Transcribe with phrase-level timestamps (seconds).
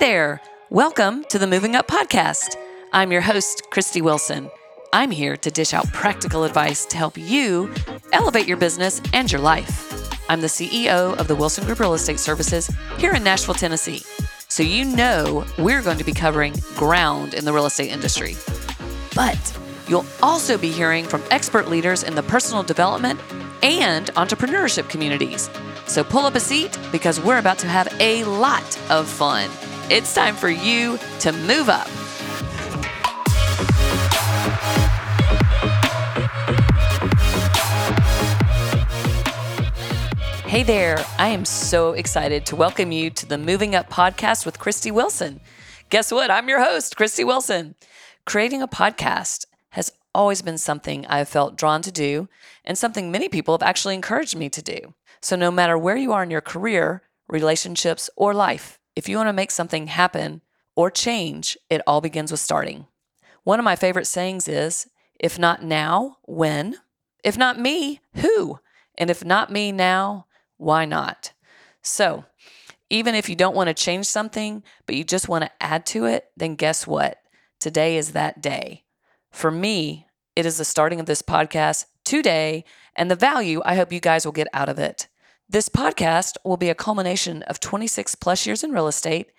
[0.00, 0.40] there.
[0.70, 2.56] Welcome to the Moving Up Podcast.
[2.90, 4.50] I'm your host, Christy Wilson.
[4.94, 7.70] I'm here to dish out practical advice to help you
[8.14, 10.10] elevate your business and your life.
[10.30, 14.00] I'm the CEO of the Wilson Group Real Estate Services here in Nashville, Tennessee.
[14.48, 18.36] So you know we're going to be covering ground in the real estate industry.
[19.14, 23.20] But you'll also be hearing from expert leaders in the personal development
[23.62, 25.50] and entrepreneurship communities.
[25.86, 29.50] So pull up a seat because we're about to have a lot of fun.
[29.90, 31.88] It's time for you to move up.
[40.46, 44.60] Hey there, I am so excited to welcome you to the Moving Up podcast with
[44.60, 45.40] Christy Wilson.
[45.88, 46.30] Guess what?
[46.30, 47.74] I'm your host, Christy Wilson.
[48.24, 52.28] Creating a podcast has always been something I've felt drawn to do
[52.64, 54.94] and something many people have actually encouraged me to do.
[55.20, 59.30] So, no matter where you are in your career, relationships, or life, if you want
[59.30, 60.42] to make something happen
[60.76, 62.86] or change, it all begins with starting.
[63.44, 66.76] One of my favorite sayings is if not now, when?
[67.24, 68.60] If not me, who?
[68.98, 70.26] And if not me now,
[70.58, 71.32] why not?
[71.80, 72.26] So,
[72.90, 76.04] even if you don't want to change something, but you just want to add to
[76.04, 77.22] it, then guess what?
[77.58, 78.84] Today is that day.
[79.30, 83.94] For me, it is the starting of this podcast today and the value I hope
[83.94, 85.08] you guys will get out of it.
[85.52, 89.32] This podcast will be a culmination of 26 plus years in real estate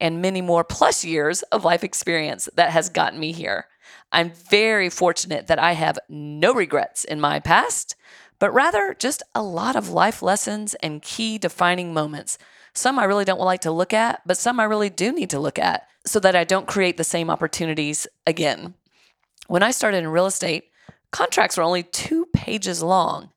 [0.00, 3.66] and many more plus years of life experience that has gotten me here.
[4.10, 7.94] I'm very fortunate that I have no regrets in my past,
[8.40, 12.38] but rather just a lot of life lessons and key defining moments.
[12.74, 15.38] Some I really don't like to look at, but some I really do need to
[15.38, 18.74] look at so that I don't create the same opportunities again.
[19.46, 20.72] When I started in real estate,
[21.12, 23.30] contracts were only two pages long.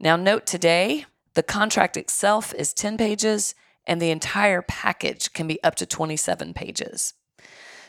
[0.00, 1.06] Now, note today,
[1.40, 3.54] the contract itself is 10 pages,
[3.86, 7.14] and the entire package can be up to 27 pages.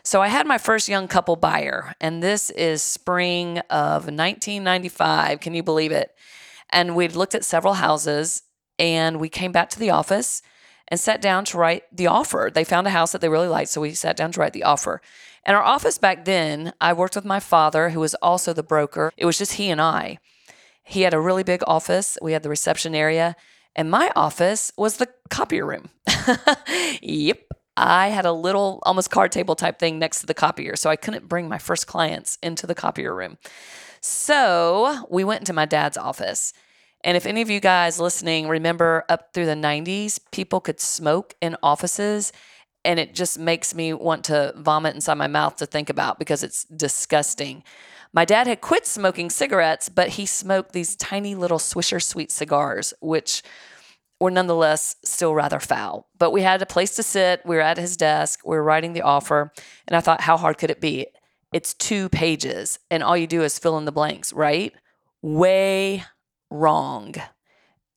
[0.05, 5.41] So I had my first young couple buyer, and this is spring of 1995.
[5.41, 6.15] Can you believe it?
[6.69, 8.43] And we'd looked at several houses,
[8.79, 10.41] and we came back to the office
[10.87, 12.49] and sat down to write the offer.
[12.53, 14.63] They found a house that they really liked, so we sat down to write the
[14.63, 15.01] offer.
[15.43, 19.11] And our office back then, I worked with my father, who was also the broker.
[19.17, 20.19] It was just he and I.
[20.83, 22.17] He had a really big office.
[22.21, 23.35] We had the reception area,
[23.75, 25.89] and my office was the copier room.
[27.01, 27.39] yep.
[27.77, 30.95] I had a little almost card table type thing next to the copier, so I
[30.95, 33.37] couldn't bring my first clients into the copier room.
[34.01, 36.53] So we went into my dad's office.
[37.03, 41.35] And if any of you guys listening remember up through the 90s, people could smoke
[41.41, 42.31] in offices.
[42.83, 46.43] And it just makes me want to vomit inside my mouth to think about because
[46.43, 47.63] it's disgusting.
[48.13, 52.93] My dad had quit smoking cigarettes, but he smoked these tiny little Swisher Sweet cigars,
[52.99, 53.41] which
[54.19, 56.07] were nonetheless still rather foul.
[56.19, 57.41] But we had a place to sit.
[57.45, 58.41] We were at his desk.
[58.45, 59.51] We were writing the offer.
[59.87, 61.07] And I thought, how hard could it be?
[61.53, 64.73] It's two pages, and all you do is fill in the blanks, right?
[65.21, 66.05] Way
[66.49, 67.15] wrong.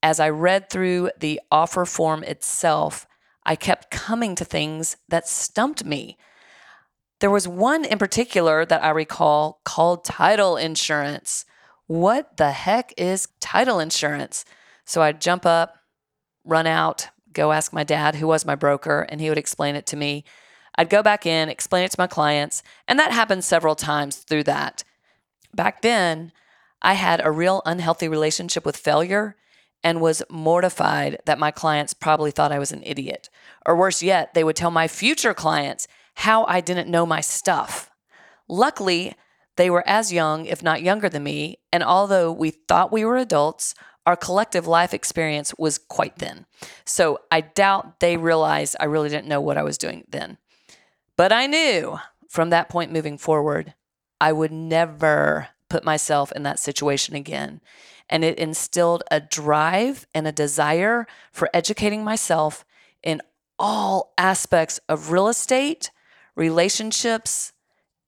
[0.03, 3.07] As I read through the offer form itself,
[3.45, 6.17] I kept coming to things that stumped me.
[7.25, 11.43] There was one in particular that I recall called title insurance.
[11.87, 14.45] What the heck is title insurance?
[14.85, 15.75] So I'd jump up,
[16.43, 19.87] run out, go ask my dad, who was my broker, and he would explain it
[19.87, 20.23] to me.
[20.75, 24.43] I'd go back in, explain it to my clients, and that happened several times through
[24.43, 24.83] that.
[25.51, 26.31] Back then,
[26.83, 29.35] I had a real unhealthy relationship with failure
[29.83, 33.31] and was mortified that my clients probably thought I was an idiot.
[33.65, 37.91] Or worse yet, they would tell my future clients how I didn't know my stuff.
[38.47, 39.15] Luckily,
[39.55, 43.17] they were as young, if not younger than me, and although we thought we were
[43.17, 43.73] adults,
[44.05, 46.45] our collective life experience was quite thin.
[46.85, 50.37] So I doubt they realized I really didn't know what I was doing then.
[51.17, 51.99] But I knew
[52.29, 53.73] from that point moving forward,
[54.19, 57.61] I would never put myself in that situation again.
[58.09, 62.63] And it instilled a drive and a desire for educating myself
[63.01, 63.21] in
[63.57, 65.89] all aspects of real estate,
[66.35, 67.53] relationships,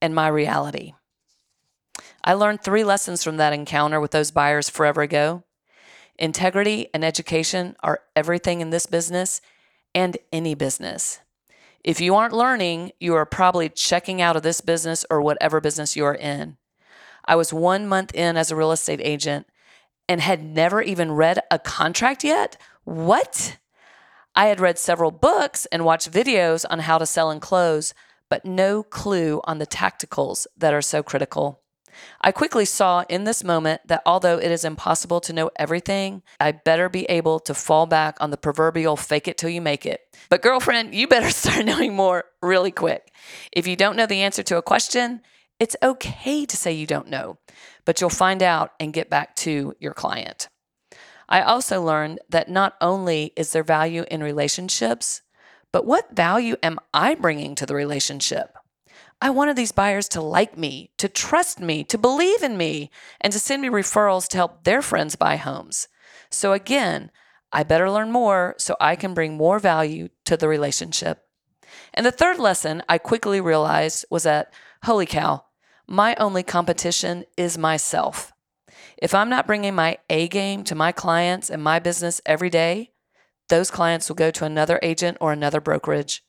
[0.01, 0.94] and my reality.
[2.24, 5.44] I learned three lessons from that encounter with those buyers forever ago.
[6.19, 9.41] Integrity and education are everything in this business
[9.95, 11.19] and any business.
[11.83, 15.95] If you aren't learning, you are probably checking out of this business or whatever business
[15.95, 16.57] you are in.
[17.25, 19.47] I was one month in as a real estate agent
[20.09, 22.57] and had never even read a contract yet.
[22.83, 23.57] What?
[24.35, 27.94] I had read several books and watched videos on how to sell and close,
[28.29, 31.62] but no clue on the tacticals that are so critical.
[32.21, 36.51] I quickly saw in this moment that although it is impossible to know everything, I
[36.51, 40.01] better be able to fall back on the proverbial fake it till you make it.
[40.29, 43.12] But, girlfriend, you better start knowing more really quick.
[43.51, 45.21] If you don't know the answer to a question,
[45.59, 47.39] it's okay to say you don't know,
[47.85, 50.50] but you'll find out and get back to your client.
[51.30, 55.21] I also learned that not only is there value in relationships,
[55.77, 58.57] but what value am I bringing to the relationship?
[59.21, 62.89] I wanted these buyers to like me, to trust me, to believe in me,
[63.21, 65.88] and to send me referrals to help their friends buy homes.
[66.31, 67.12] So again,
[67.51, 71.19] I better learn more so I can bring more value to the relationship.
[71.94, 74.51] And the third lesson I quickly realized was that,
[74.81, 75.45] holy cow,
[75.85, 78.33] my only competition is myself.
[78.97, 82.94] If I'm not bringing my A game to my clients and my business every day,
[83.49, 86.23] those clients will go to another agent or another brokerage.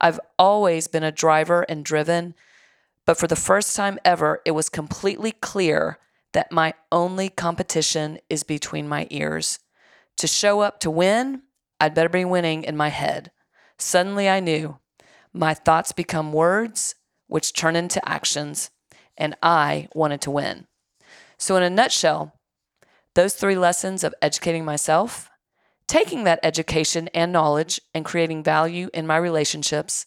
[0.00, 2.34] I've always been a driver and driven,
[3.06, 5.98] but for the first time ever, it was completely clear
[6.32, 9.60] that my only competition is between my ears.
[10.18, 11.42] To show up to win,
[11.80, 13.30] I'd better be winning in my head.
[13.78, 14.78] Suddenly I knew
[15.32, 16.94] my thoughts become words,
[17.26, 18.70] which turn into actions,
[19.16, 20.66] and I wanted to win.
[21.36, 22.32] So, in a nutshell,
[23.14, 25.28] those three lessons of educating myself,
[25.86, 30.06] Taking that education and knowledge and creating value in my relationships,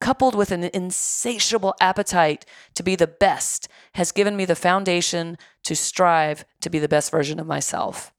[0.00, 5.76] coupled with an insatiable appetite to be the best, has given me the foundation to
[5.76, 8.12] strive to be the best version of myself.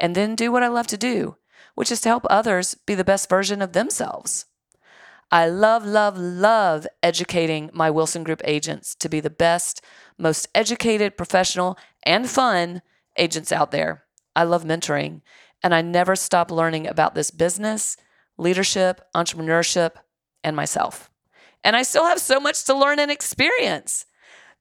[0.00, 1.36] And then do what I love to do,
[1.74, 4.46] which is to help others be the best version of themselves.
[5.30, 9.82] I love, love, love educating my Wilson Group agents to be the best,
[10.16, 12.80] most educated, professional, and fun
[13.18, 14.04] agents out there.
[14.36, 15.22] I love mentoring
[15.62, 17.96] and I never stop learning about this business,
[18.38, 19.92] leadership, entrepreneurship,
[20.44, 21.10] and myself.
[21.64, 24.06] And I still have so much to learn and experience.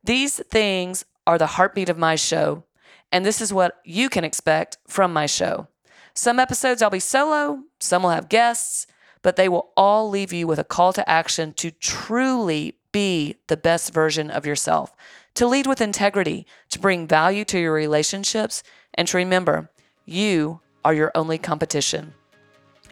[0.04, 2.64] These things are the heartbeat of my show,
[3.12, 5.68] and this is what you can expect from my show.
[6.14, 8.88] Some episodes I'll be solo, some will have guests,
[9.22, 13.58] but they will all leave you with a call to action to truly be the
[13.58, 14.96] best version of yourself,
[15.34, 18.64] to lead with integrity, to bring value to your relationships,
[18.94, 19.70] and to remember
[20.06, 22.14] you are your only competition.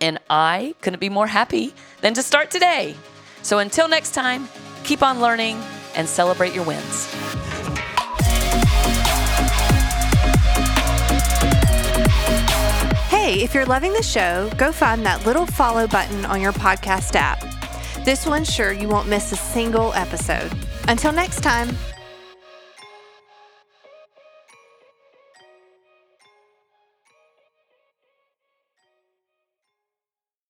[0.01, 2.95] And I couldn't be more happy than to start today.
[3.43, 4.49] So until next time,
[4.83, 5.61] keep on learning
[5.95, 7.05] and celebrate your wins.
[13.09, 17.15] Hey, if you're loving the show, go find that little follow button on your podcast
[17.15, 17.39] app.
[18.03, 20.51] This will ensure you won't miss a single episode.
[20.89, 21.69] Until next time.